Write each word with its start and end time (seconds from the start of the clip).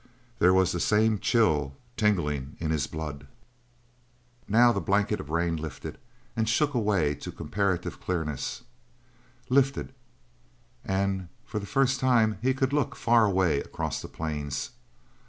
There 0.39 0.51
was 0.51 0.71
the 0.71 0.79
same 0.79 1.19
chill 1.19 1.77
tingling 1.95 2.55
in 2.59 2.71
his 2.71 2.87
blood. 2.87 3.27
Now 4.47 4.71
the 4.71 4.81
blanket 4.81 5.19
of 5.19 5.29
rain 5.29 5.57
lifted 5.57 5.99
and 6.35 6.49
shook 6.49 6.73
away 6.73 7.13
to 7.13 7.31
comparative 7.31 8.01
clearness 8.01 8.63
lifted, 9.47 9.93
and 10.83 11.27
for 11.45 11.59
the 11.59 11.67
first 11.67 11.99
time 11.99 12.39
he 12.41 12.55
could 12.55 12.73
look 12.73 12.95
far 12.95 13.25
away 13.25 13.59
across 13.61 14.01
the 14.01 14.07
plains. 14.07 14.71